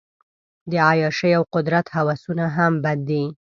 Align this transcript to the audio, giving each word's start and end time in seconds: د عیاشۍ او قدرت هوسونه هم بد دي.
د 0.69 0.71
عیاشۍ 0.87 1.31
او 1.37 1.43
قدرت 1.55 1.85
هوسونه 1.95 2.45
هم 2.55 2.73
بد 2.83 2.99
دي. 3.09 3.23